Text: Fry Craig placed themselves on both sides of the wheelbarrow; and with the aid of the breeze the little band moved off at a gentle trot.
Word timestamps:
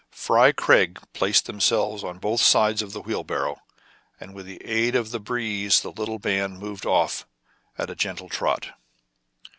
Fry 0.09 0.51
Craig 0.51 0.99
placed 1.13 1.45
themselves 1.45 2.03
on 2.03 2.17
both 2.17 2.41
sides 2.41 2.81
of 2.81 2.91
the 2.91 3.01
wheelbarrow; 3.01 3.59
and 4.19 4.33
with 4.33 4.47
the 4.47 4.59
aid 4.65 4.95
of 4.95 5.11
the 5.11 5.19
breeze 5.19 5.81
the 5.81 5.91
little 5.91 6.17
band 6.17 6.57
moved 6.57 6.87
off 6.87 7.27
at 7.77 7.91
a 7.91 7.95
gentle 7.95 8.27
trot. 8.27 8.69